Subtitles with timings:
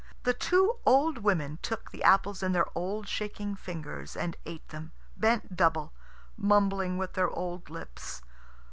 [0.23, 4.93] The two old women took the apples in their old shaking fingers and ate them,
[5.15, 5.93] bent double,
[6.35, 8.23] mumbling with their old lips.